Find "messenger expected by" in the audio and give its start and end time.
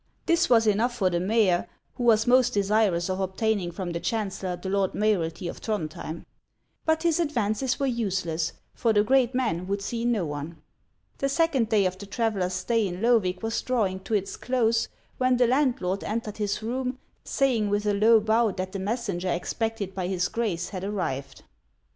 18.79-20.07